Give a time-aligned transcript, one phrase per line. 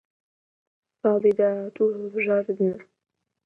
[1.01, 2.75] ساڵی داهاتوو هەڵبژاردنە.